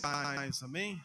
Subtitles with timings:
[0.00, 1.02] paz, amém?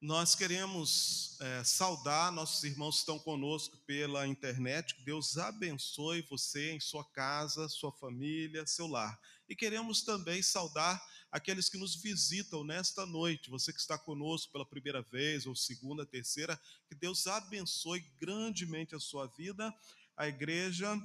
[0.00, 4.94] Nós queremos é, saudar nossos irmãos que estão conosco pela internet.
[5.02, 9.18] Deus abençoe você em sua casa, sua família, seu lar.
[9.48, 11.02] E queremos também saudar
[11.32, 13.48] aqueles que nos visitam nesta noite.
[13.48, 16.60] Você que está conosco pela primeira vez, ou segunda, terceira.
[16.86, 19.72] Que Deus abençoe grandemente a sua vida.
[20.16, 20.96] A igreja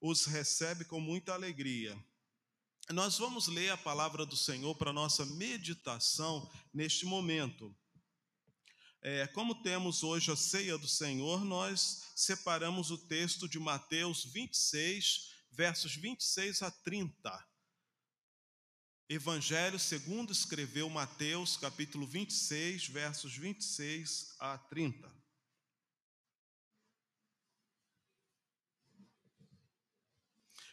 [0.00, 1.96] os recebe com muita alegria.
[2.92, 7.74] Nós vamos ler a palavra do Senhor para nossa meditação neste momento.
[9.00, 15.30] É, como temos hoje a ceia do Senhor, nós separamos o texto de Mateus 26,
[15.50, 17.48] versos 26 a 30.
[19.08, 25.21] Evangelho segundo escreveu Mateus, capítulo 26, versos 26 a 30.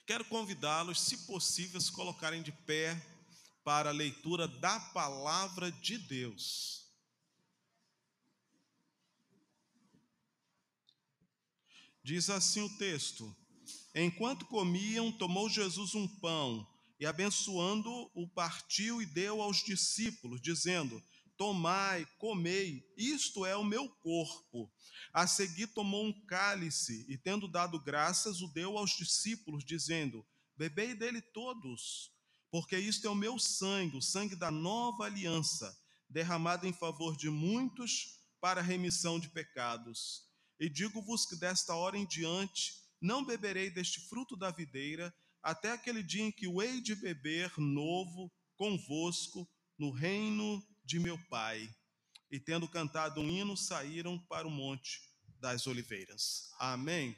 [0.09, 2.99] Quero convidá-los, se possível, a se colocarem de pé
[3.63, 6.83] para a leitura da palavra de Deus.
[12.03, 13.37] Diz assim o texto:
[13.93, 16.67] Enquanto comiam, tomou Jesus um pão
[16.99, 20.99] e, abençoando, o partiu e deu aos discípulos, dizendo:
[21.39, 24.69] Tomai, comei, isto é o meu corpo.
[25.13, 30.93] A seguir, tomou um cálice e, tendo dado graças, o deu aos discípulos, dizendo: Bebei
[30.93, 32.11] dele todos,
[32.51, 35.73] porque isto é o meu sangue, o sangue da nova aliança,
[36.09, 40.25] derramado em favor de muitos para a remissão de pecados.
[40.59, 46.03] E digo-vos que desta hora em diante não beberei deste fruto da videira, até aquele
[46.03, 51.69] dia em que o hei de beber novo convosco no reino de meu Pai.
[52.31, 54.99] E tendo cantado um hino, saíram para o monte
[55.39, 56.49] das oliveiras.
[56.57, 57.15] Amém.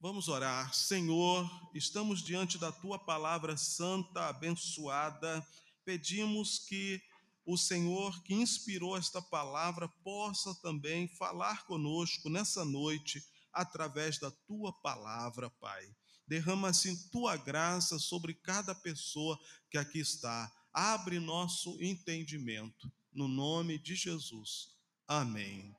[0.00, 0.72] Vamos orar.
[0.72, 5.44] Senhor, estamos diante da tua palavra santa, abençoada.
[5.84, 7.02] Pedimos que
[7.44, 13.20] o Senhor que inspirou esta palavra possa também falar conosco nessa noite
[13.52, 15.84] através da tua palavra, Pai.
[16.28, 19.36] Derrama assim tua graça sobre cada pessoa
[19.68, 20.52] que aqui está.
[20.78, 22.92] Abre nosso entendimento.
[23.10, 24.76] No nome de Jesus.
[25.08, 25.74] Amém.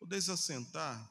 [0.00, 1.08] Podeis assentar?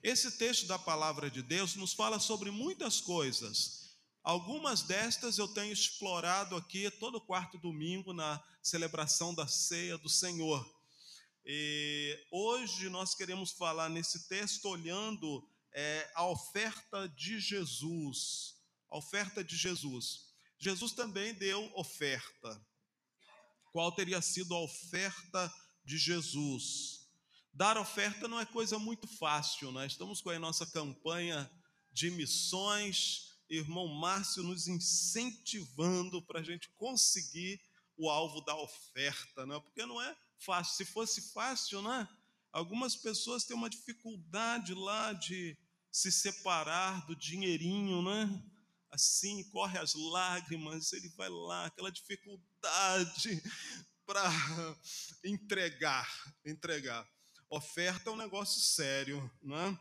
[0.00, 3.98] Esse texto da palavra de Deus nos fala sobre muitas coisas.
[4.22, 10.75] Algumas destas eu tenho explorado aqui todo quarto domingo na celebração da ceia do Senhor.
[11.48, 18.56] E hoje nós queremos falar nesse texto olhando é, a oferta de Jesus.
[18.90, 20.34] A oferta de Jesus.
[20.58, 22.66] Jesus também deu oferta.
[23.70, 25.54] Qual teria sido a oferta
[25.84, 27.06] de Jesus?
[27.52, 31.48] Dar oferta não é coisa muito fácil, nós estamos com a nossa campanha
[31.92, 37.60] de missões, irmão Márcio nos incentivando para a gente conseguir
[37.96, 39.60] o alvo da oferta, né?
[39.60, 40.76] porque não é fácil.
[40.76, 42.08] Se fosse fácil, né?
[42.52, 45.56] algumas pessoas têm uma dificuldade lá de
[45.92, 48.42] se separar do dinheirinho, né?
[48.90, 53.42] assim, corre as lágrimas, ele vai lá, aquela dificuldade
[54.06, 54.24] para
[55.24, 56.08] entregar,
[56.44, 57.06] entregar.
[57.48, 59.78] Oferta é um negócio sério, não é?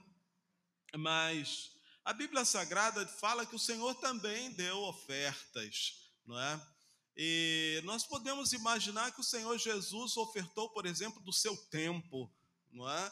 [0.98, 1.72] Mas
[2.04, 6.75] a Bíblia Sagrada fala que o Senhor também deu ofertas, não é?
[7.18, 12.30] E nós podemos imaginar que o Senhor Jesus ofertou, por exemplo, do seu tempo,
[12.72, 13.12] não é?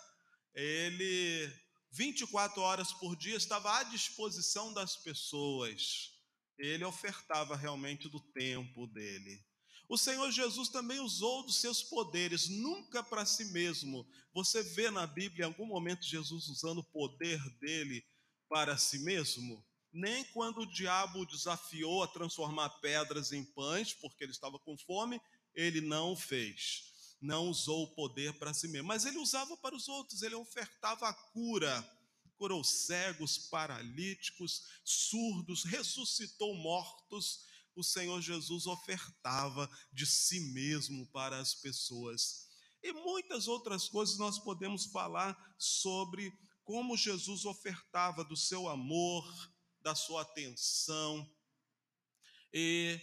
[0.53, 1.51] Ele
[1.91, 6.11] 24 horas por dia estava à disposição das pessoas.
[6.57, 9.43] Ele ofertava realmente do tempo dele.
[9.87, 14.07] O Senhor Jesus também usou dos seus poderes, nunca para si mesmo.
[14.33, 18.03] Você vê na Bíblia em algum momento Jesus usando o poder dele
[18.49, 19.63] para si mesmo?
[19.93, 24.77] Nem quando o diabo o desafiou a transformar pedras em pães, porque ele estava com
[24.77, 25.21] fome,
[25.53, 26.91] ele não o fez.
[27.21, 31.07] Não usou o poder para si mesmo, mas ele usava para os outros, ele ofertava
[31.07, 31.87] a cura.
[32.35, 37.39] Curou cegos, paralíticos, surdos, ressuscitou mortos
[37.75, 42.47] o Senhor Jesus ofertava de si mesmo para as pessoas.
[42.81, 46.31] E muitas outras coisas nós podemos falar sobre
[46.63, 49.25] como Jesus ofertava do seu amor,
[49.83, 51.29] da sua atenção
[52.53, 52.99] e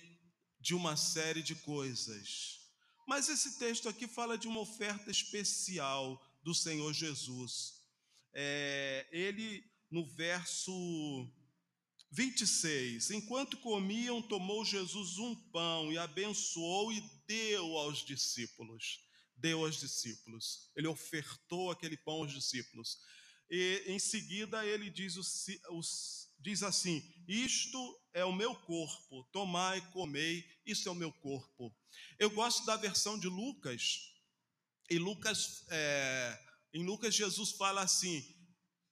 [0.58, 2.58] de uma série de coisas.
[3.06, 7.74] Mas esse texto aqui fala de uma oferta especial do Senhor Jesus.
[8.32, 10.72] É, ele, no verso
[12.12, 13.10] 26.
[13.10, 19.00] Enquanto comiam, tomou Jesus um pão e abençoou e deu aos discípulos.
[19.36, 20.70] Deu aos discípulos.
[20.76, 22.98] Ele ofertou aquele pão aos discípulos.
[23.50, 25.16] e em seguida ele diz,
[26.40, 31.74] diz assim: Isto é o meu corpo, tomai, comei, isso é o meu corpo.
[32.18, 34.10] Eu gosto da versão de Lucas,
[34.90, 36.38] e Lucas, é,
[36.74, 38.24] em Lucas Jesus fala assim: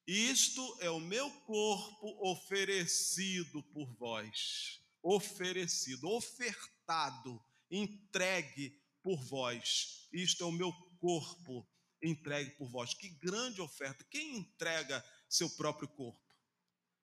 [0.06, 10.08] Isto é o meu corpo oferecido por vós, oferecido, ofertado, entregue por vós.
[10.12, 11.68] Isto é o meu corpo
[12.02, 12.94] entregue por vós.
[12.94, 14.04] Que grande oferta!
[14.04, 16.27] Quem entrega seu próprio corpo?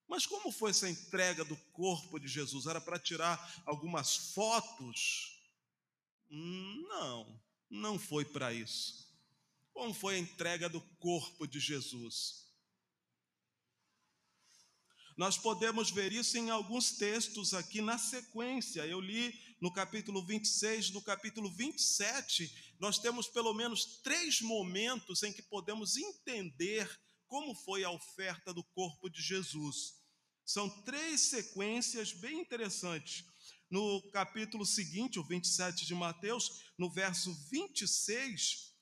[0.08, 2.68] Mas como foi essa entrega do corpo de Jesus?
[2.68, 5.40] Era para tirar algumas fotos?
[6.30, 9.06] Não, não foi para isso.
[9.74, 12.46] Como foi a entrega do corpo de Jesus?
[15.18, 18.86] Nós podemos ver isso em alguns textos aqui na sequência.
[18.86, 25.32] Eu li no capítulo 26, no capítulo 27, nós temos pelo menos três momentos em
[25.32, 26.90] que podemos entender
[27.28, 29.94] como foi a oferta do corpo de Jesus.
[30.46, 33.26] São três sequências bem interessantes.
[33.70, 38.76] No capítulo seguinte, o 27 de Mateus, no verso 26,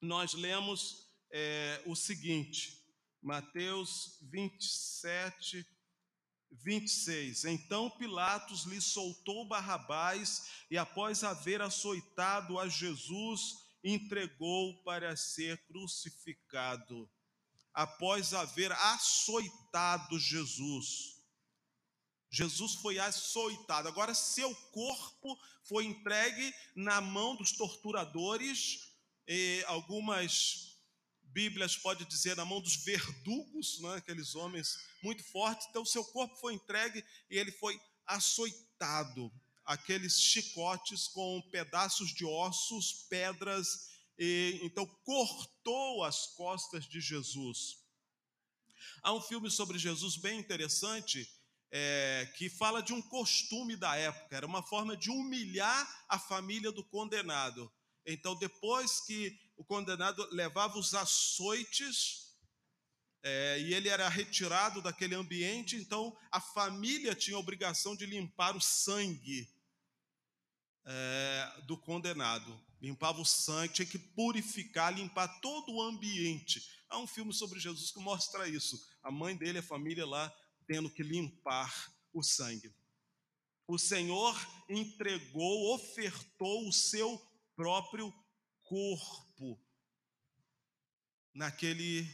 [0.00, 2.76] nós lemos é, o seguinte:
[3.22, 5.64] Mateus 27,
[6.50, 7.44] 26.
[7.44, 17.08] Então Pilatos lhe soltou Barrabás e, após haver açoitado a Jesus, entregou para ser crucificado.
[17.72, 21.20] Após haver açoitado Jesus.
[22.30, 23.88] Jesus foi açoitado.
[23.88, 28.88] Agora, seu corpo foi entregue na mão dos torturadores.
[29.66, 30.70] Algumas
[31.22, 35.66] Bíblias pode dizer na mão dos verdugos, né, aqueles homens muito fortes.
[35.70, 39.32] Então, seu corpo foi entregue e ele foi açoitado.
[39.64, 43.89] Aqueles chicotes com pedaços de ossos, pedras,
[44.22, 47.78] e então cortou as costas de Jesus.
[49.02, 51.26] Há um filme sobre Jesus bem interessante
[51.70, 56.70] é, que fala de um costume da época, era uma forma de humilhar a família
[56.70, 57.72] do condenado.
[58.04, 62.36] Então, depois que o condenado levava os açoites
[63.22, 68.54] é, e ele era retirado daquele ambiente, então a família tinha a obrigação de limpar
[68.54, 69.48] o sangue
[70.84, 72.69] é, do condenado.
[72.80, 76.66] Limpava o sangue, tinha que purificar, limpar todo o ambiente.
[76.88, 78.80] Há um filme sobre Jesus que mostra isso.
[79.02, 80.32] A mãe dele, a família lá,
[80.66, 82.74] tendo que limpar o sangue.
[83.66, 84.34] O Senhor
[84.68, 87.20] entregou, ofertou o seu
[87.54, 88.12] próprio
[88.62, 89.60] corpo
[91.34, 92.08] naquele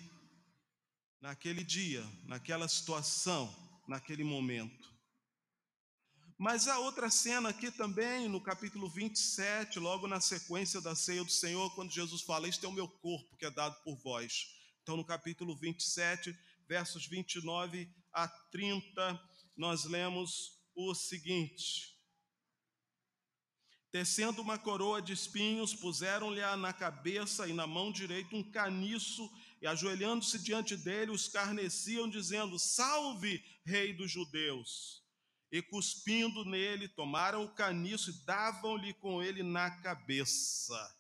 [1.21, 3.55] naquele dia, naquela situação,
[3.89, 4.96] naquele momento.
[6.39, 11.31] Mas a outra cena aqui também, no capítulo 27, logo na sequência da ceia do
[11.31, 14.55] Senhor, quando Jesus fala: Este é o meu corpo que é dado por vós.
[14.83, 16.39] Então, no capítulo 27,
[16.69, 19.19] versos 29 a 30,
[19.57, 21.97] nós lemos o seguinte:
[23.91, 29.27] Tecendo uma coroa de espinhos, puseram-lhe na cabeça e na mão direita um caniço,
[29.63, 35.06] e ajoelhando-se diante dele, os carneciam, dizendo: Salve, Rei dos Judeus!
[35.57, 40.95] E cuspindo nele, tomaram o caniço e davam-lhe com ele na cabeça.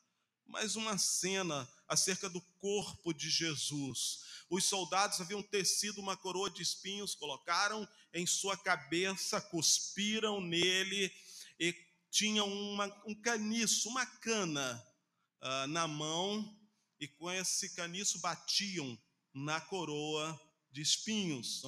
[0.47, 4.21] Mais uma cena acerca do corpo de Jesus.
[4.49, 11.13] Os soldados haviam tecido uma coroa de espinhos, colocaram em sua cabeça, cuspiram nele
[11.61, 11.75] e
[12.11, 14.83] tinham uma, um caniço, uma cana
[15.43, 16.59] uh, na mão,
[16.99, 18.99] e com esse caniço batiam
[19.35, 20.41] na coroa
[20.73, 21.61] de espinhos.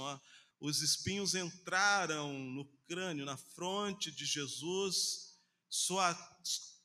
[0.59, 5.37] Os espinhos entraram no crânio, na fronte de Jesus,
[5.69, 6.17] Sua,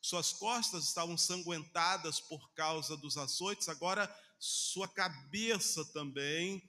[0.02, 6.62] suas costas estavam sanguentadas por causa dos açoites, agora sua cabeça também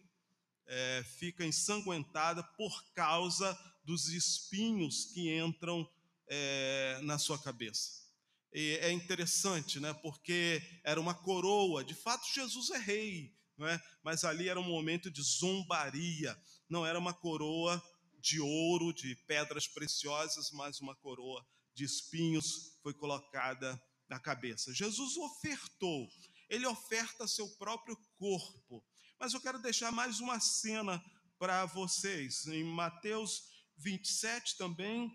[0.67, 5.87] é, fica ensanguentada por causa dos espinhos que entram
[6.29, 8.05] é, na sua cabeça.
[8.53, 9.93] E é interessante, né?
[9.95, 11.83] Porque era uma coroa.
[11.83, 13.83] De fato, Jesus é rei, não é?
[14.05, 16.41] Mas ali era um momento de zombaria.
[16.69, 17.83] Não era uma coroa
[18.25, 23.79] de ouro, de pedras preciosas, mas uma coroa de espinhos foi colocada
[24.09, 24.73] na cabeça.
[24.73, 26.09] Jesus ofertou.
[26.49, 28.83] Ele oferta seu próprio corpo.
[29.21, 31.05] Mas eu quero deixar mais uma cena
[31.39, 32.47] para vocês.
[32.47, 33.43] Em Mateus
[33.77, 35.15] 27 também,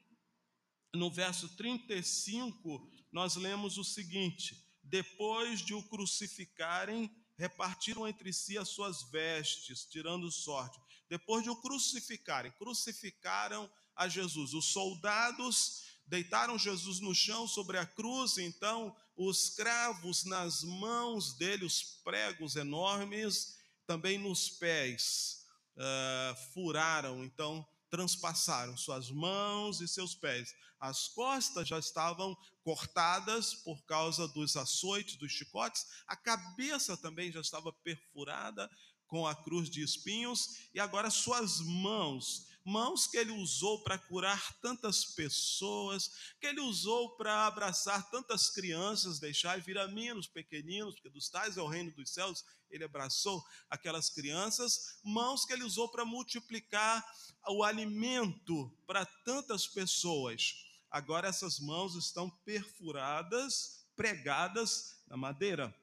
[0.94, 8.70] no verso 35, nós lemos o seguinte: Depois de o crucificarem, repartiram entre si as
[8.70, 10.80] suas vestes, tirando sorte.
[11.10, 14.54] Depois de o crucificarem, crucificaram a Jesus.
[14.54, 21.66] Os soldados deitaram Jesus no chão sobre a cruz, então os cravos nas mãos dele,
[21.66, 30.54] os pregos enormes, também nos pés, uh, furaram, então transpassaram suas mãos e seus pés.
[30.80, 37.42] As costas já estavam cortadas por causa dos açoites, dos chicotes, a cabeça também já
[37.42, 38.70] estava perfurada
[39.10, 44.54] com a cruz de espinhos, e agora suas mãos mãos que ele usou para curar
[44.62, 50.28] tantas pessoas, que ele usou para abraçar tantas crianças, deixar e vir a mim, os
[50.28, 55.54] pequeninos, porque dos tais é o reino dos céus, ele abraçou aquelas crianças, mãos que
[55.54, 57.04] ele usou para multiplicar
[57.48, 60.54] o alimento para tantas pessoas.
[60.92, 65.75] Agora essas mãos estão perfuradas, pregadas na madeira.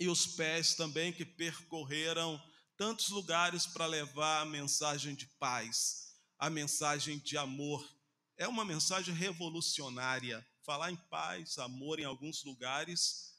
[0.00, 2.42] E os pés também que percorreram
[2.76, 7.86] tantos lugares para levar a mensagem de paz, a mensagem de amor.
[8.36, 10.44] É uma mensagem revolucionária.
[10.64, 13.32] Falar em paz, amor em alguns lugares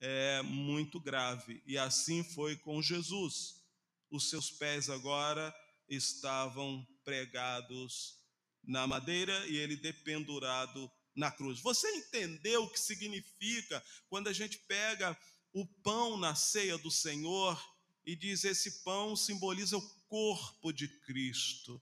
[0.00, 1.62] é muito grave.
[1.64, 3.62] E assim foi com Jesus.
[4.10, 5.54] Os seus pés agora
[5.88, 8.18] estavam pregados
[8.64, 11.60] na madeira e ele dependurado na cruz.
[11.60, 15.16] Você entendeu o que significa quando a gente pega
[15.52, 17.60] o pão na ceia do Senhor
[18.04, 21.80] e diz: esse pão simboliza o corpo de Cristo,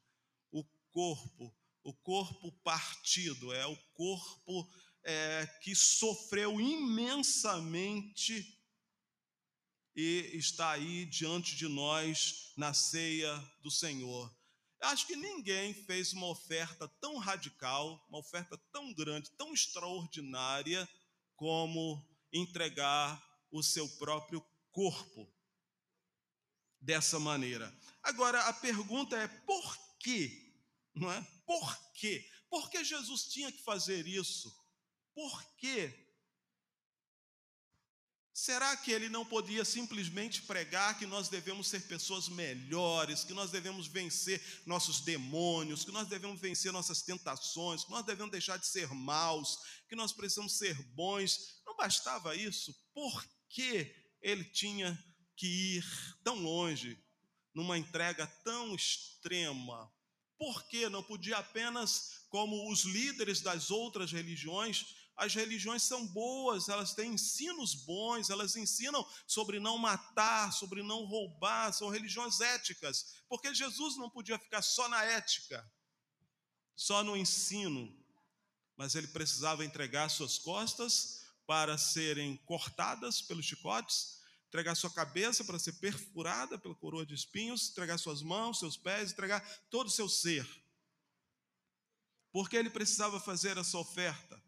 [0.50, 4.68] o corpo, o corpo partido, é o corpo
[5.04, 8.58] é, que sofreu imensamente
[9.94, 14.34] e está aí diante de nós na ceia do Senhor.
[14.82, 20.88] Acho que ninguém fez uma oferta tão radical, uma oferta tão grande, tão extraordinária,
[21.36, 25.32] como entregar o seu próprio corpo
[26.80, 27.72] dessa maneira.
[28.02, 30.54] Agora, a pergunta é por quê?
[30.94, 31.20] Não é?
[31.46, 32.28] Por quê?
[32.48, 34.52] Por que Jesus tinha que fazer isso?
[35.14, 36.10] Por quê?
[38.32, 43.50] Será que ele não podia simplesmente pregar que nós devemos ser pessoas melhores, que nós
[43.50, 48.66] devemos vencer nossos demônios, que nós devemos vencer nossas tentações, que nós devemos deixar de
[48.66, 51.60] ser maus, que nós precisamos ser bons?
[51.66, 52.74] Não bastava isso?
[52.94, 54.98] Por que ele tinha
[55.36, 55.84] que ir
[56.22, 56.98] tão longe,
[57.52, 59.92] numa entrega tão extrema?
[60.38, 66.70] Por que não podia apenas, como os líderes das outras religiões, as religiões são boas,
[66.70, 73.16] elas têm ensinos bons, elas ensinam sobre não matar, sobre não roubar, são religiões éticas.
[73.28, 75.70] Porque Jesus não podia ficar só na ética,
[76.74, 77.94] só no ensino,
[78.76, 81.19] mas ele precisava entregar suas costas
[81.50, 87.70] para serem cortadas pelos chicotes entregar sua cabeça para ser perfurada pela coroa de espinhos,
[87.70, 90.46] entregar suas mãos, seus pés, entregar todo o seu ser.
[92.32, 94.40] Porque ele precisava fazer essa oferta.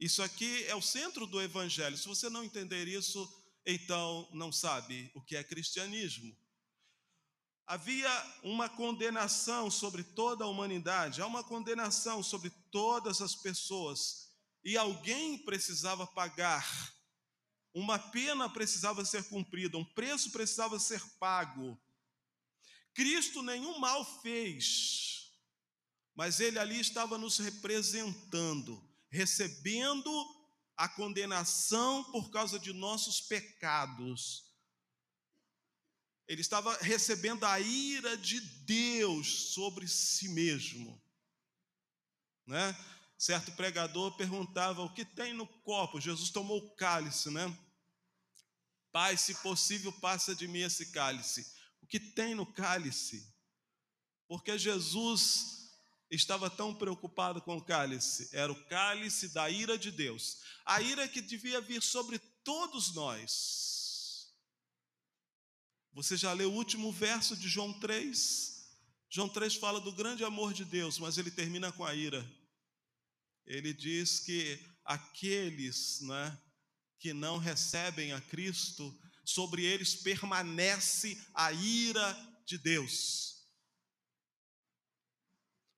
[0.00, 1.98] Isso aqui é o centro do evangelho.
[1.98, 3.26] Se você não entender isso,
[3.66, 6.34] então não sabe o que é cristianismo.
[7.66, 8.10] Havia
[8.42, 14.23] uma condenação sobre toda a humanidade, há uma condenação sobre todas as pessoas,
[14.64, 16.94] e alguém precisava pagar
[17.74, 21.76] uma pena precisava ser cumprida, um preço precisava ser pago.
[22.94, 25.32] Cristo nenhum mal fez,
[26.14, 28.80] mas ele ali estava nos representando,
[29.10, 30.08] recebendo
[30.76, 34.44] a condenação por causa de nossos pecados.
[36.28, 41.02] Ele estava recebendo a ira de Deus sobre si mesmo.
[42.46, 42.72] Né?
[43.16, 46.00] Certo pregador perguntava o que tem no copo.
[46.00, 47.56] Jesus tomou o cálice, né?
[48.92, 51.46] Pai, se possível, passa de mim esse cálice.
[51.82, 53.32] O que tem no cálice?
[54.28, 55.64] Porque Jesus
[56.10, 61.08] estava tão preocupado com o cálice, era o cálice da ira de Deus, a ira
[61.08, 64.32] que devia vir sobre todos nós.
[65.92, 68.54] Você já leu o último verso de João 3?
[69.08, 72.24] João 3 fala do grande amor de Deus, mas ele termina com a ira.
[73.46, 76.38] Ele diz que aqueles, né,
[76.98, 83.34] que não recebem a Cristo, sobre eles permanece a ira de Deus.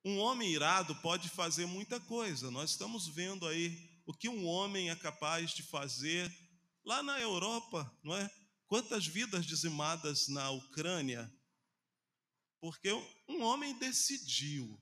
[0.04, 4.88] Um homem irado pode fazer muita coisa, nós estamos vendo aí o que um homem
[4.88, 6.32] é capaz de fazer
[6.85, 8.30] lá na Europa, não é?
[8.68, 11.32] Quantas vidas dizimadas na Ucrânia,
[12.61, 12.92] porque
[13.28, 14.80] um homem decidiu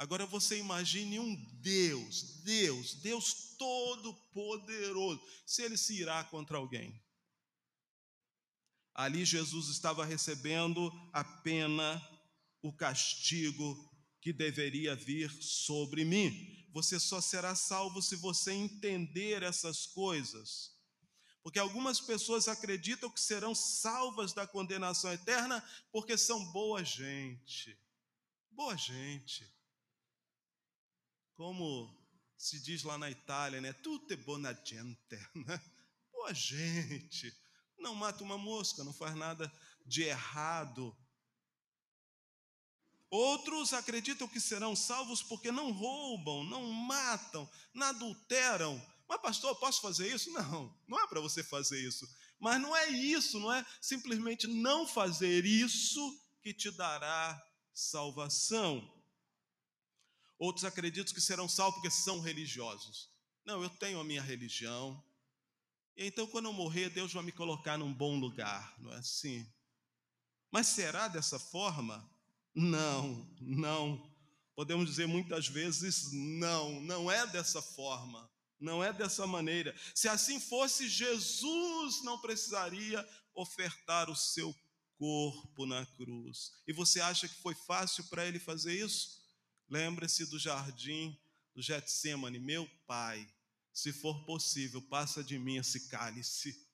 [0.00, 6.98] Agora você imagine um Deus, Deus, Deus todo-poderoso, se ele se irá contra alguém.
[8.94, 12.02] Ali Jesus estava recebendo a pena,
[12.62, 13.76] o castigo
[14.22, 16.66] que deveria vir sobre mim.
[16.72, 20.80] Você só será salvo se você entender essas coisas.
[21.42, 27.78] Porque algumas pessoas acreditam que serão salvas da condenação eterna porque são boa gente.
[28.50, 29.59] Boa gente.
[31.40, 31.90] Como
[32.36, 33.72] se diz lá na Itália, né?
[33.72, 35.58] Tutte buona gente, né?
[36.12, 37.34] Boa gente.
[37.78, 39.50] Não mata uma mosca, não faz nada
[39.86, 40.94] de errado.
[43.08, 48.78] Outros acreditam que serão salvos porque não roubam, não matam, não adulteram.
[49.08, 50.30] Mas, pastor, posso fazer isso?
[50.32, 52.06] Não, não é para você fazer isso.
[52.38, 57.42] Mas não é isso, não é simplesmente não fazer isso que te dará
[57.72, 58.99] salvação.
[60.40, 63.10] Outros acreditam que serão salvos porque são religiosos.
[63.44, 65.04] Não, eu tenho a minha religião.
[65.94, 69.46] E então, quando eu morrer, Deus vai me colocar num bom lugar, não é assim?
[70.50, 72.10] Mas será dessa forma?
[72.54, 74.10] Não, não.
[74.56, 78.26] Podemos dizer muitas vezes não, não é dessa forma,
[78.58, 79.78] não é dessa maneira.
[79.94, 84.54] Se assim fosse, Jesus não precisaria ofertar o seu
[84.96, 86.50] corpo na cruz.
[86.66, 89.19] E você acha que foi fácil para ele fazer isso?
[89.70, 91.16] Lembre-se do jardim
[91.54, 93.26] do Getsemane, meu pai,
[93.72, 96.68] se for possível, passa de mim esse cálice.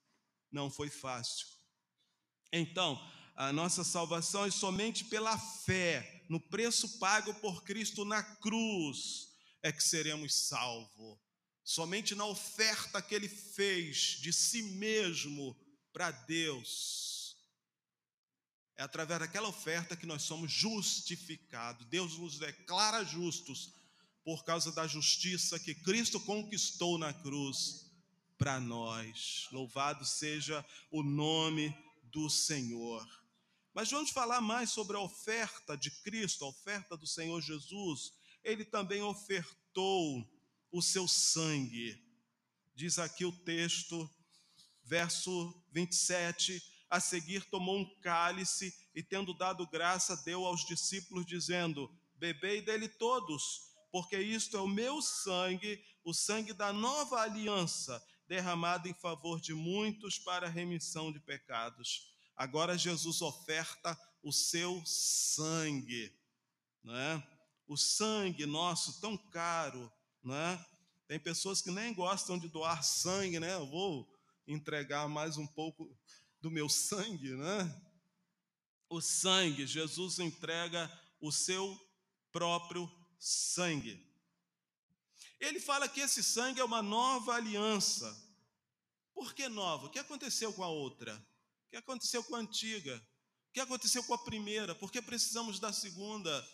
[0.51, 1.47] Não foi fácil.
[2.51, 2.99] Então,
[3.35, 9.29] a nossa salvação é somente pela fé, no preço pago por Cristo na cruz,
[9.63, 11.19] é que seremos salvos.
[11.63, 15.55] Somente na oferta que ele fez de si mesmo
[15.93, 17.16] para Deus.
[18.77, 21.87] É através daquela oferta que nós somos justificados.
[21.87, 23.73] Deus nos declara justos
[24.23, 27.91] por causa da justiça que Cristo conquistou na cruz
[28.37, 29.49] para nós.
[29.51, 33.07] Louvado seja o nome do Senhor.
[33.73, 38.13] Mas vamos falar mais sobre a oferta de Cristo, a oferta do Senhor Jesus.
[38.43, 40.27] Ele também ofertou
[40.71, 42.03] o seu sangue.
[42.75, 44.11] Diz aqui o texto,
[44.85, 46.63] verso 27.
[46.89, 52.89] A seguir, tomou um cálice e, tendo dado graça, deu aos discípulos, dizendo: Bebei dele
[52.89, 59.41] todos, porque isto é o meu sangue, o sangue da nova aliança, derramado em favor
[59.41, 62.15] de muitos para a remissão de pecados.
[62.37, 66.13] Agora Jesus oferta o seu sangue,
[66.85, 67.27] né?
[67.67, 69.91] O sangue nosso tão caro,
[70.23, 70.65] né?
[71.09, 73.55] Tem pessoas que nem gostam de doar sangue, né?
[73.55, 74.09] Eu vou
[74.47, 75.97] entregar mais um pouco
[76.47, 77.83] do meu sangue, né?
[78.89, 80.89] O sangue, Jesus entrega
[81.21, 81.77] o seu
[82.31, 84.01] próprio sangue.
[85.41, 88.17] Ele fala que esse sangue é uma nova aliança.
[89.13, 89.87] Por que nova?
[89.87, 91.17] O que aconteceu com a outra?
[91.17, 92.97] O que aconteceu com a antiga?
[93.49, 94.73] O que aconteceu com a primeira?
[94.73, 96.49] Por que precisamos da segunda?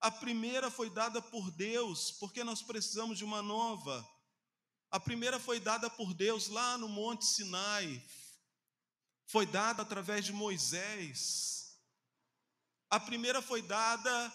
[0.00, 4.08] A primeira foi dada por Deus, porque nós precisamos de uma nova.
[4.88, 8.00] A primeira foi dada por Deus lá no Monte Sinai,
[9.30, 11.78] foi dada através de Moisés.
[12.90, 14.32] A primeira foi dada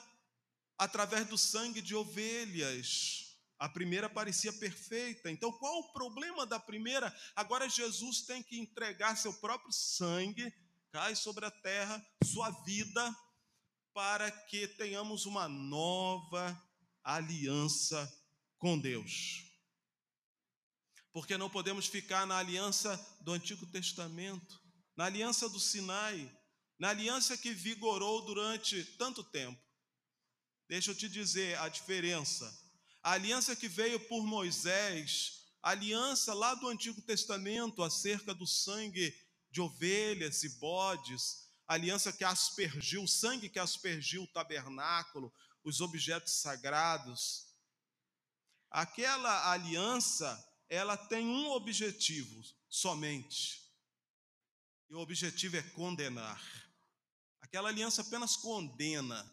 [0.78, 3.38] através do sangue de ovelhas.
[3.60, 5.30] A primeira parecia perfeita.
[5.30, 7.14] Então, qual o problema da primeira?
[7.36, 10.54] Agora Jesus tem que entregar seu próprio sangue,
[10.92, 13.14] cai sobre a terra, sua vida,
[13.94, 16.58] para que tenhamos uma nova
[17.04, 18.10] aliança
[18.58, 19.44] com Deus.
[21.12, 24.65] Porque não podemos ficar na aliança do Antigo Testamento,
[24.96, 26.32] na aliança do Sinai,
[26.80, 29.62] na aliança que vigorou durante tanto tempo.
[30.68, 32.66] Deixa eu te dizer a diferença
[33.06, 39.16] a aliança que veio por Moisés, a aliança lá do Antigo Testamento acerca do sangue
[39.52, 45.32] de ovelhas e bodes, a aliança que aspergiu, o sangue que aspergiu o tabernáculo,
[45.64, 47.46] os objetos sagrados.
[48.72, 53.65] Aquela aliança, ela tem um objetivo somente.
[54.90, 56.42] E o objetivo é condenar.
[57.42, 59.30] Aquela aliança apenas condena.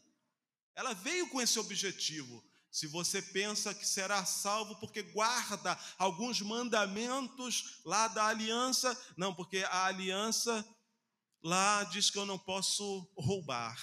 [0.75, 7.83] Ela veio com esse objetivo, se você pensa que será salvo porque guarda alguns mandamentos
[7.85, 10.67] lá da aliança, não, porque a aliança
[11.43, 13.79] lá diz que eu não posso roubar.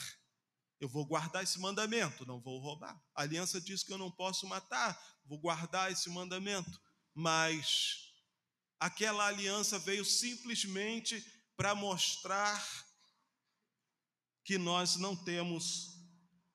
[0.79, 2.99] Eu vou guardar esse mandamento, não vou roubar.
[3.13, 6.81] A aliança diz que eu não posso matar, vou guardar esse mandamento.
[7.13, 8.11] Mas
[8.79, 11.23] aquela aliança veio simplesmente
[11.59, 12.65] para mostrar
[14.45, 15.89] que nós não temos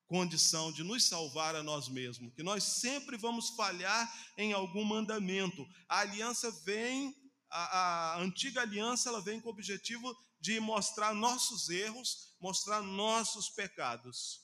[0.07, 5.63] condição de nos salvar a nós mesmos, que nós sempre vamos falhar em algum mandamento.
[5.87, 7.15] A aliança vem,
[7.51, 13.47] a, a, antiga aliança, ela vem com o objetivo de mostrar nossos erros, mostrar nossos
[13.47, 14.41] pecados.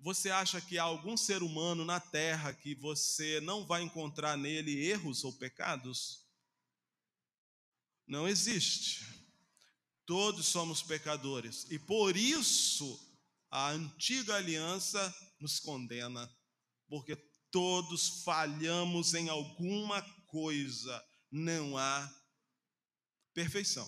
[0.00, 4.86] Você acha que há algum ser humano na terra que você não vai encontrar nele
[4.86, 6.27] erros ou pecados?
[8.08, 9.06] Não existe.
[10.06, 12.98] Todos somos pecadores e por isso
[13.50, 16.28] a antiga aliança nos condena,
[16.88, 17.14] porque
[17.50, 22.10] todos falhamos em alguma coisa, não há
[23.34, 23.86] perfeição.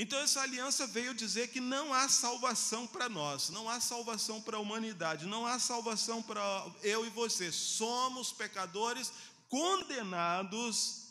[0.00, 4.56] Então, essa aliança veio dizer que não há salvação para nós, não há salvação para
[4.56, 6.40] a humanidade, não há salvação para
[6.82, 7.50] eu e você.
[7.50, 9.12] Somos pecadores
[9.48, 11.06] condenados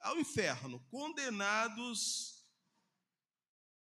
[0.00, 2.44] ao inferno, condenados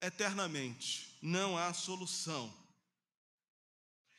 [0.00, 1.18] eternamente.
[1.22, 2.52] Não há solução.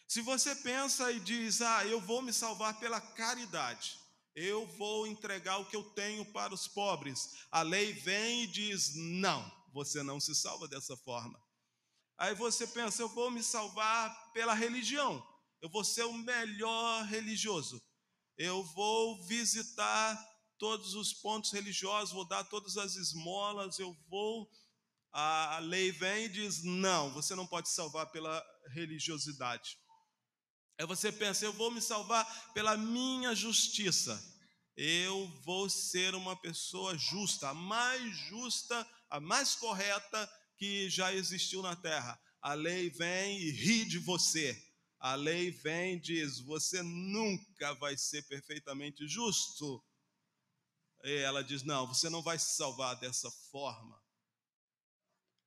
[0.07, 3.97] Se você pensa e diz, ah, eu vou me salvar pela caridade,
[4.35, 8.93] eu vou entregar o que eu tenho para os pobres, a lei vem e diz,
[8.95, 11.41] não você não se salva dessa forma.
[12.17, 15.25] Aí você pensa, eu vou me salvar pela religião,
[15.61, 17.81] eu vou ser o melhor religioso,
[18.37, 20.17] eu vou visitar
[20.57, 24.49] todos os pontos religiosos, vou dar todas as esmolas, eu vou.
[25.11, 29.77] A lei vem e diz: não, você não pode salvar pela religiosidade.
[30.79, 34.19] Aí você pensa, eu vou me salvar pela minha justiça.
[34.75, 41.61] Eu vou ser uma pessoa justa, a mais justa a mais correta que já existiu
[41.61, 42.19] na terra.
[42.41, 44.57] A lei vem e ri de você.
[45.01, 49.83] A lei vem e diz: você nunca vai ser perfeitamente justo.
[51.03, 53.99] E ela diz: não, você não vai se salvar dessa forma.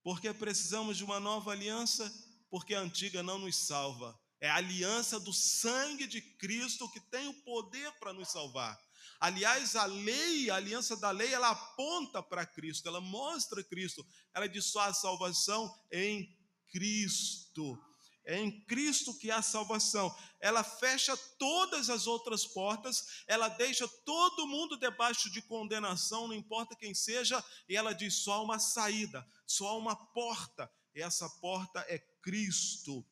[0.03, 2.13] Porque precisamos de uma nova aliança,
[2.49, 4.19] porque a antiga não nos salva.
[4.41, 8.77] É a aliança do sangue de Cristo que tem o poder para nos salvar.
[9.21, 14.05] Aliás, a lei, a aliança da lei, ela aponta para Cristo, ela mostra Cristo.
[14.33, 16.37] Ela diz só a salvação em
[16.67, 17.81] Cristo.
[18.25, 20.15] É em Cristo que há salvação.
[20.39, 26.75] Ela fecha todas as outras portas, ela deixa todo mundo debaixo de condenação, não importa
[26.75, 30.71] quem seja, e ela diz só uma saída, só uma porta.
[30.95, 33.05] E essa porta é Cristo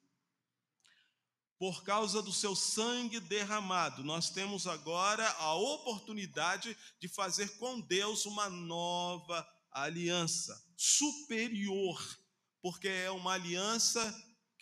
[1.63, 8.26] por causa do seu sangue derramado, nós temos agora a oportunidade de fazer com Deus
[8.26, 12.19] uma nova aliança, superior,
[12.62, 14.13] porque é uma aliança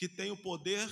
[0.01, 0.89] que tem o poder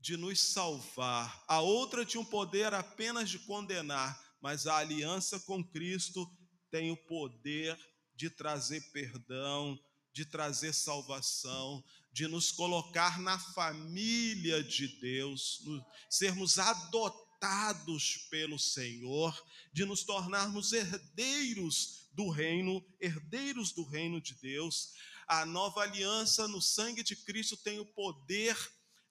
[0.00, 1.44] de nos salvar.
[1.46, 6.28] A outra tinha o poder apenas de condenar, mas a aliança com Cristo
[6.68, 7.78] tem o poder
[8.16, 9.78] de trazer perdão,
[10.12, 11.80] de trazer salvação,
[12.12, 15.62] de nos colocar na família de Deus,
[16.10, 24.92] sermos adotados pelo Senhor, de nos tornarmos herdeiros do reino, herdeiros do reino de Deus.
[25.28, 28.56] A nova aliança no sangue de Cristo tem o poder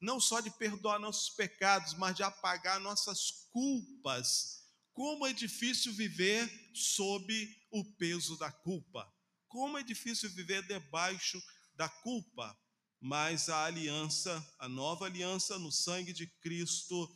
[0.01, 4.63] não só de perdoar nossos pecados, mas de apagar nossas culpas.
[4.93, 9.11] Como é difícil viver sob o peso da culpa.
[9.47, 11.41] Como é difícil viver debaixo
[11.75, 12.57] da culpa
[12.99, 17.09] mas a aliança, a nova aliança no sangue de Cristo,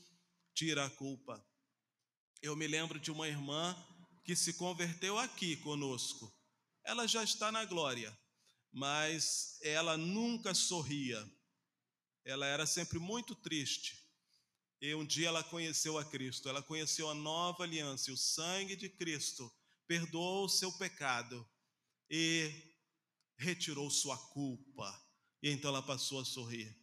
[0.54, 1.44] tira a culpa.
[2.42, 3.76] Eu me lembro de uma irmã
[4.24, 6.32] que se converteu aqui conosco.
[6.84, 8.16] Ela já está na glória,
[8.72, 11.30] mas ela nunca sorria.
[12.24, 14.02] Ela era sempre muito triste.
[14.82, 18.90] E um dia ela conheceu a Cristo, ela conheceu a nova aliança, o sangue de
[18.90, 19.52] Cristo
[19.88, 21.48] perdoou o seu pecado
[22.10, 22.52] e
[23.38, 25.00] retirou sua culpa.
[25.44, 26.76] E então ela passou a sorrir.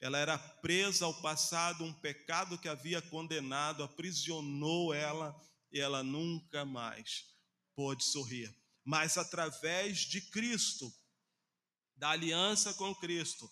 [0.00, 5.34] Ela era presa ao passado, um pecado que havia condenado, aprisionou ela
[5.72, 7.24] e ela nunca mais
[7.74, 8.54] pôde sorrir.
[8.84, 10.92] Mas através de Cristo,
[11.96, 13.50] da aliança com Cristo,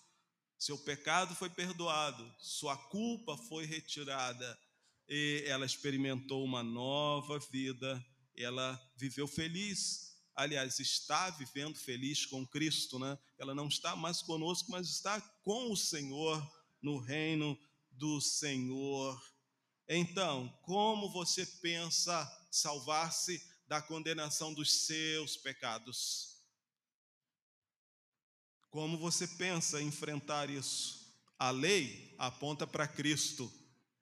[0.57, 4.59] seu pecado foi perdoado, sua culpa foi retirada
[5.07, 8.03] e ela experimentou uma nova vida,
[8.35, 13.17] ela viveu feliz aliás, está vivendo feliz com Cristo, né?
[13.37, 16.41] Ela não está mais conosco, mas está com o Senhor
[16.81, 17.57] no reino
[17.91, 19.21] do Senhor.
[19.87, 26.32] Então, como você pensa salvar-se da condenação dos seus pecados?
[28.73, 31.15] Como você pensa enfrentar isso?
[31.39, 33.49] A lei aponta para Cristo.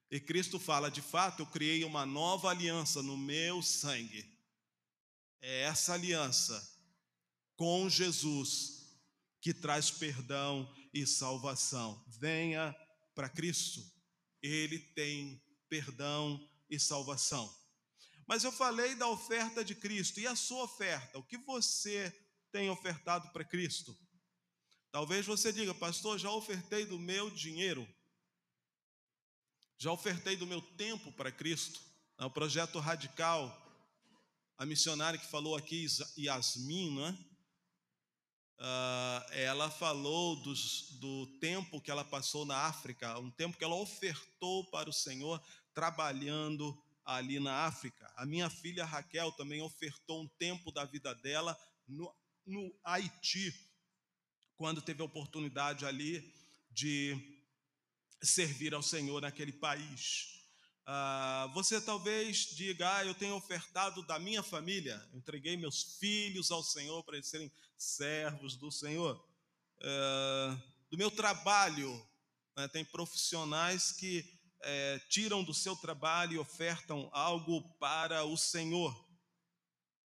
[0.10, 4.32] E Cristo fala: de fato, eu criei uma nova aliança no meu sangue
[5.42, 6.70] é essa aliança
[7.56, 8.96] com Jesus
[9.42, 12.04] que traz perdão e salvação.
[12.08, 12.76] Venha
[13.16, 13.84] para Cristo,
[14.42, 17.52] Ele tem perdão e salvação.
[18.28, 21.18] Mas eu falei da oferta de Cristo, e a sua oferta?
[21.18, 22.16] O que você
[22.52, 23.98] tem ofertado para Cristo?
[24.92, 27.88] Talvez você diga, pastor, já ofertei do meu dinheiro,
[29.78, 31.82] já ofertei do meu tempo para Cristo,
[32.18, 33.58] é um projeto radical
[34.62, 37.18] a missionária que falou aqui, Yasmin, né?
[38.60, 43.74] Uh, ela falou dos, do tempo que ela passou na África, um tempo que ela
[43.74, 48.14] ofertou para o Senhor trabalhando ali na África.
[48.16, 53.52] A minha filha Raquel também ofertou um tempo da vida dela no, no Haiti,
[54.62, 56.32] quando teve a oportunidade ali
[56.70, 57.18] de
[58.22, 60.40] servir ao Senhor naquele país.
[60.86, 66.62] Ah, você talvez diga, ah, eu tenho ofertado da minha família, entreguei meus filhos ao
[66.62, 69.20] Senhor para eles serem servos do Senhor.
[69.82, 70.56] Ah,
[70.92, 71.92] do meu trabalho,
[72.56, 74.24] né, tem profissionais que
[74.62, 78.94] é, tiram do seu trabalho e ofertam algo para o Senhor.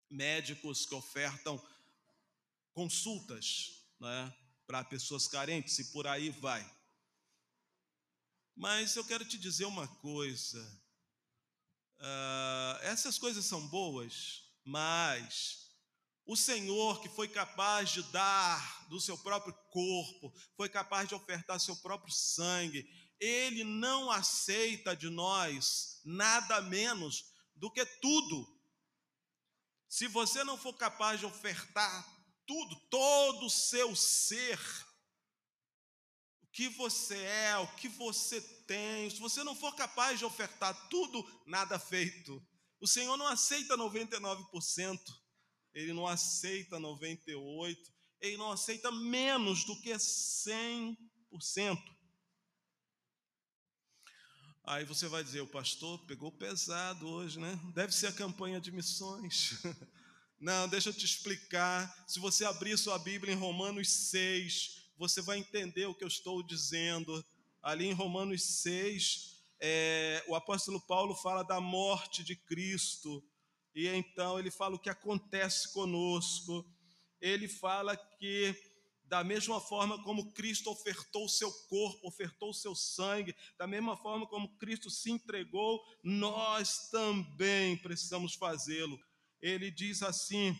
[0.09, 1.63] Médicos que ofertam
[2.73, 4.35] consultas né,
[4.67, 6.65] para pessoas carentes e por aí vai.
[8.55, 10.61] Mas eu quero te dizer uma coisa:
[11.99, 15.67] uh, essas coisas são boas, mas
[16.27, 21.61] o Senhor que foi capaz de dar do seu próprio corpo, foi capaz de ofertar
[21.61, 22.89] seu próprio sangue,
[23.21, 28.55] ele não aceita de nós nada menos do que tudo.
[29.89, 32.16] Se você não for capaz de ofertar
[32.47, 34.59] tudo, todo o seu ser,
[36.53, 41.23] que você é, o que você tem, se você não for capaz de ofertar tudo,
[41.47, 42.43] nada feito.
[42.81, 44.99] O Senhor não aceita 99%,
[45.75, 47.77] Ele não aceita 98%,
[48.21, 50.97] Ele não aceita menos do que 100%.
[54.65, 57.57] Aí você vai dizer, o pastor pegou pesado hoje, né?
[57.73, 59.53] Deve ser a campanha de missões.
[60.39, 62.05] Não, deixa eu te explicar.
[62.07, 66.43] Se você abrir sua Bíblia em Romanos 6, você vai entender o que eu estou
[66.43, 67.25] dizendo.
[67.63, 73.25] Ali em Romanos 6, é, o apóstolo Paulo fala da morte de Cristo,
[73.75, 76.67] e então ele fala o que acontece conosco.
[77.19, 78.55] Ele fala que,
[79.05, 83.97] da mesma forma como Cristo ofertou o seu corpo, ofertou o seu sangue, da mesma
[83.97, 89.01] forma como Cristo se entregou, nós também precisamos fazê-lo.
[89.41, 90.57] Ele diz assim,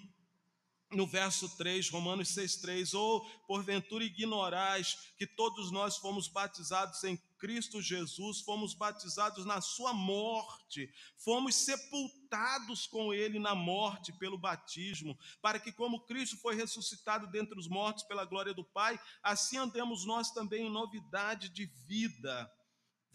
[0.91, 7.83] no verso 3, Romanos 6,3: Ou porventura ignorais que todos nós fomos batizados em Cristo
[7.83, 15.59] Jesus, fomos batizados na Sua morte, fomos sepultados com Ele na morte pelo batismo, para
[15.59, 20.31] que, como Cristo foi ressuscitado dentre os mortos pela glória do Pai, assim andemos nós
[20.31, 22.51] também em novidade de vida.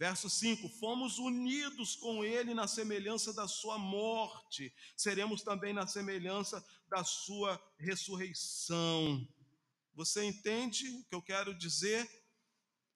[0.02, 6.60] Verso 5: Fomos unidos com Ele na semelhança da Sua morte, seremos também na semelhança
[6.88, 9.24] da Sua ressurreição.
[9.94, 12.10] Você entende o que eu quero dizer?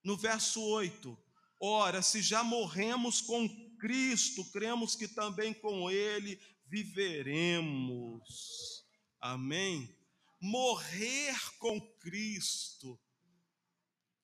[0.03, 1.17] No verso 8:
[1.61, 8.25] Ora, se já morremos com Cristo, cremos que também com Ele viveremos.
[9.21, 9.97] Amém?
[10.41, 12.99] Morrer com Cristo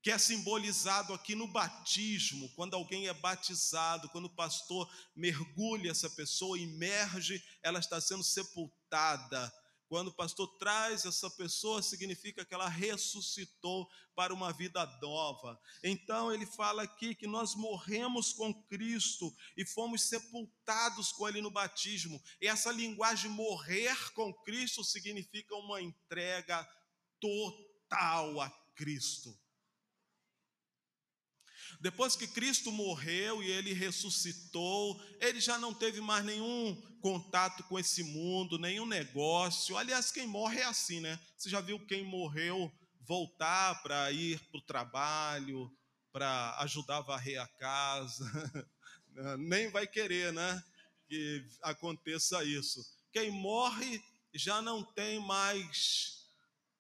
[0.02, 6.10] que é simbolizado aqui no batismo, quando alguém é batizado, quando o pastor mergulha essa
[6.10, 9.52] pessoa, emerge, ela está sendo sepultada.
[9.88, 15.60] Quando o pastor traz essa pessoa, significa que ela ressuscitou para uma vida nova.
[15.84, 21.50] Então ele fala aqui que nós morremos com Cristo e fomos sepultados com ele no
[21.50, 22.20] batismo.
[22.40, 26.66] E essa linguagem morrer com Cristo significa uma entrega
[27.20, 29.41] total a Cristo.
[31.82, 37.76] Depois que Cristo morreu e ele ressuscitou, ele já não teve mais nenhum contato com
[37.76, 39.76] esse mundo, nenhum negócio.
[39.76, 41.18] Aliás, quem morre é assim, né?
[41.36, 45.76] Você já viu quem morreu voltar para ir para o trabalho,
[46.12, 48.24] para ajudar a varrer a casa?
[49.40, 50.62] Nem vai querer, né?
[51.08, 52.80] Que aconteça isso.
[53.12, 54.00] Quem morre
[54.32, 56.28] já não tem mais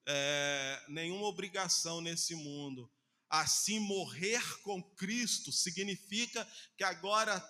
[0.06, 2.88] é, nenhuma obrigação nesse mundo
[3.32, 7.42] assim morrer com Cristo significa que agora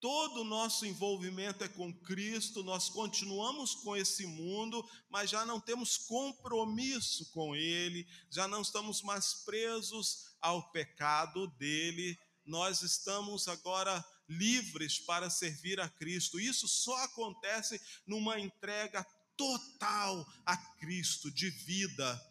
[0.00, 5.60] todo o nosso envolvimento é com Cristo, nós continuamos com esse mundo, mas já não
[5.60, 14.02] temos compromisso com Ele, já não estamos mais presos ao pecado dele, nós estamos agora
[14.26, 16.40] livres para servir a Cristo.
[16.40, 22.29] Isso só acontece numa entrega total a Cristo, de vida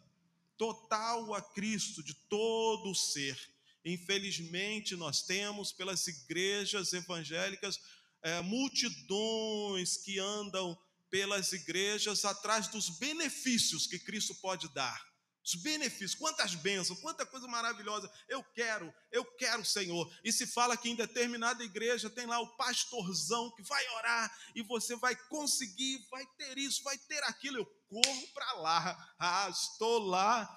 [0.60, 3.34] total a Cristo de todo o ser.
[3.82, 7.80] Infelizmente, nós temos pelas igrejas evangélicas
[8.22, 15.09] é, multidões que andam pelas igrejas atrás dos benefícios que Cristo pode dar.
[15.50, 18.08] Os benefícios, quantas bênçãos, quanta coisa maravilhosa.
[18.28, 20.08] Eu quero, eu quero, Senhor.
[20.22, 24.62] E se fala que em determinada igreja tem lá o pastorzão que vai orar e
[24.62, 27.58] você vai conseguir, vai ter isso, vai ter aquilo.
[27.58, 29.14] Eu corro para lá.
[29.18, 30.56] Ah, estou lá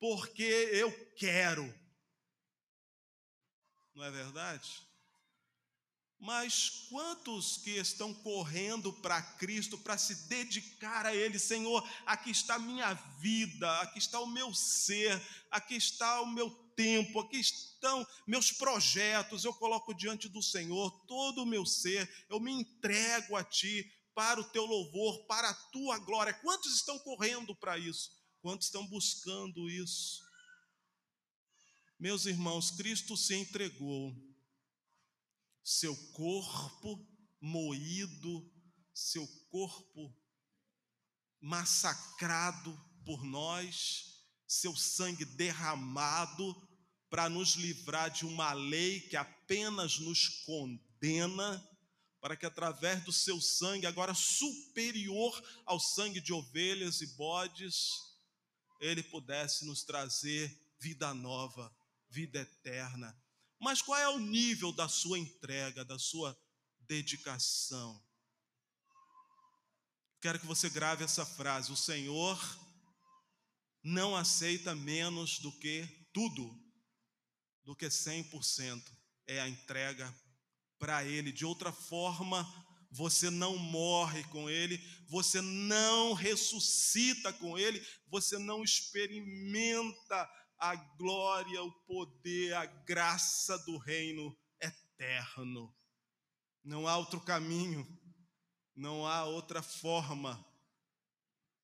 [0.00, 1.72] porque eu quero.
[3.94, 4.85] Não é verdade?
[6.18, 11.86] Mas quantos que estão correndo para Cristo para se dedicar a Ele, Senhor?
[12.06, 17.38] Aqui está minha vida, aqui está o meu ser, aqui está o meu tempo, aqui
[17.38, 19.44] estão meus projetos.
[19.44, 24.40] Eu coloco diante do Senhor todo o meu ser, eu me entrego a Ti para
[24.40, 26.32] o Teu louvor, para a Tua glória.
[26.32, 28.10] Quantos estão correndo para isso?
[28.40, 30.24] Quantos estão buscando isso?
[31.98, 34.14] Meus irmãos, Cristo se entregou
[35.66, 37.04] seu corpo
[37.40, 38.48] moído,
[38.94, 40.16] seu corpo
[41.40, 42.72] massacrado
[43.04, 46.54] por nós, seu sangue derramado
[47.10, 51.68] para nos livrar de uma lei que apenas nos condena,
[52.20, 57.74] para que através do seu sangue, agora superior ao sangue de ovelhas e bodes,
[58.80, 60.48] ele pudesse nos trazer
[60.78, 61.76] vida nova,
[62.08, 63.20] vida eterna
[63.60, 66.36] mas qual é o nível da sua entrega, da sua
[66.80, 68.02] dedicação?
[70.20, 72.38] Quero que você grave essa frase: o Senhor
[73.82, 76.58] não aceita menos do que tudo,
[77.64, 78.82] do que 100%.
[79.28, 80.12] É a entrega
[80.78, 81.32] para Ele.
[81.32, 82.44] De outra forma,
[82.90, 91.62] você não morre com Ele, você não ressuscita com Ele, você não experimenta a glória,
[91.62, 95.74] o poder, a graça do reino eterno.
[96.64, 97.86] Não há outro caminho,
[98.74, 100.44] não há outra forma,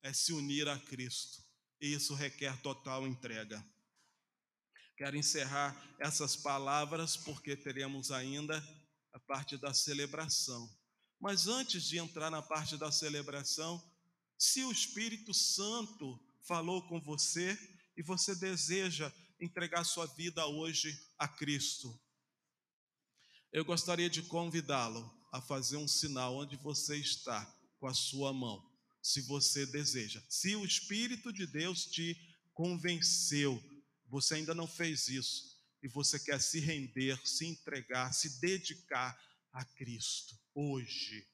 [0.02, 1.42] é se unir a Cristo.
[1.80, 3.64] E isso requer total entrega.
[4.96, 8.62] Quero encerrar essas palavras porque teremos ainda
[9.12, 10.68] a parte da celebração.
[11.18, 13.82] Mas antes de entrar na parte da celebração,
[14.38, 17.56] se o Espírito Santo falou com você,
[17.96, 21.98] e você deseja entregar sua vida hoje a Cristo,
[23.52, 27.44] eu gostaria de convidá-lo a fazer um sinal onde você está
[27.78, 28.64] com a sua mão,
[29.02, 30.22] se você deseja.
[30.28, 32.16] Se o Espírito de Deus te
[32.54, 33.62] convenceu,
[34.06, 39.18] você ainda não fez isso e você quer se render, se entregar, se dedicar
[39.52, 41.26] a Cristo hoje.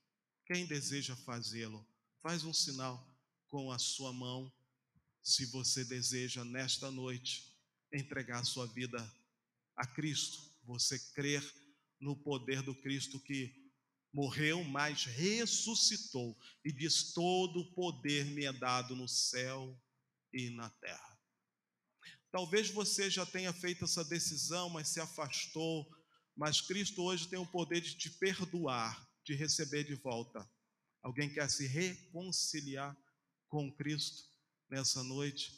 [0.46, 1.86] Quem deseja fazê-lo,
[2.22, 3.06] faz um sinal
[3.48, 4.50] com a sua mão
[5.28, 7.54] se você deseja nesta noite
[7.92, 8.98] entregar sua vida
[9.76, 11.42] a Cristo, você crer
[12.00, 13.54] no poder do Cristo que
[14.12, 19.78] morreu, mas ressuscitou e diz: Todo o poder me é dado no céu
[20.32, 21.18] e na terra.
[22.30, 25.86] Talvez você já tenha feito essa decisão, mas se afastou,
[26.34, 30.48] mas Cristo hoje tem o poder de te perdoar, de receber de volta.
[31.02, 32.96] Alguém quer se reconciliar
[33.48, 34.37] com Cristo?
[34.70, 35.52] Nessa noite,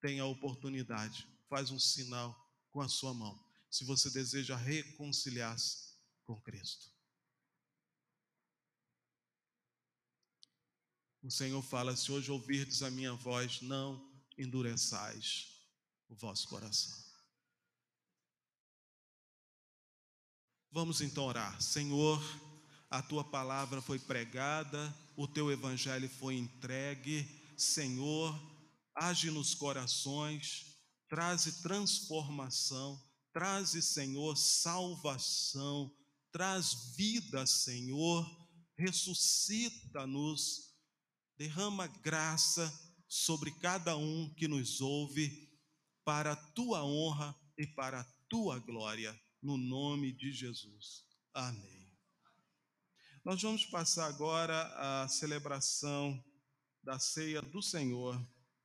[0.00, 1.28] tem a oportunidade.
[1.48, 2.34] Faz um sinal
[2.70, 3.38] com a sua mão.
[3.70, 5.92] Se você deseja reconciliar-se
[6.24, 6.90] com Cristo.
[11.22, 15.46] O Senhor fala: se hoje ouvirdes a minha voz, não endureçais
[16.08, 17.12] o vosso coração.
[20.70, 21.60] Vamos então orar.
[21.60, 22.20] Senhor,
[22.90, 27.26] a tua palavra foi pregada, o teu evangelho foi entregue.
[27.56, 28.34] Senhor,
[28.94, 30.76] age nos corações,
[31.08, 33.00] traze transformação,
[33.32, 35.94] traze, Senhor, salvação,
[36.30, 38.26] traz vida, Senhor,
[38.76, 40.74] ressuscita-nos,
[41.36, 42.72] derrama graça
[43.08, 45.50] sobre cada um que nos ouve,
[46.04, 51.04] para a tua honra e para a tua glória, no nome de Jesus.
[51.32, 51.92] Amém.
[53.24, 56.24] Nós vamos passar agora a celebração
[56.82, 58.20] da ceia do Senhor.